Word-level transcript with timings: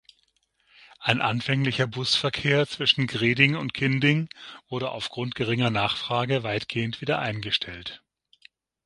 Ein 0.97 1.21
anfänglicher 1.21 1.85
Busverkehr 1.85 2.65
zwischen 2.65 3.05
Greding 3.05 3.55
und 3.55 3.75
Kinding 3.75 4.29
wurde 4.67 4.89
aufgrund 4.89 5.35
geringer 5.35 5.69
Nachfrage 5.69 6.41
weitgehend 6.41 7.01
wieder 7.01 7.19
eingestellt. 7.19 8.01